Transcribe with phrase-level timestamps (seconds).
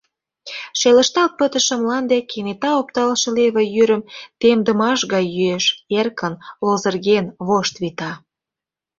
[0.79, 4.01] Шелышталт пытыше мланде кенета опталше леве йӱрым
[4.39, 5.65] темдымаш гай йӱэш,
[5.99, 6.33] эркын
[6.65, 8.11] лозырген, вошт вита.